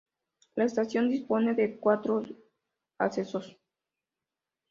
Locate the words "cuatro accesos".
1.77-3.55